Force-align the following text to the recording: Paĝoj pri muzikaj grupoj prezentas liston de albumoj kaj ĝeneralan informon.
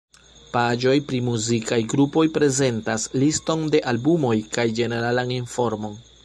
Paĝoj 0.53 0.93
pri 1.09 1.19
muzikaj 1.25 1.77
grupoj 1.93 2.23
prezentas 2.37 3.05
liston 3.25 3.69
de 3.77 3.83
albumoj 3.93 4.35
kaj 4.57 4.67
ĝeneralan 4.81 5.37
informon. 5.39 5.97